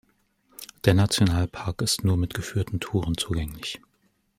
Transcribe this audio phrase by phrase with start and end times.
[0.85, 3.79] Der Nationalpark ist nur mit geführten Touren zugänglich.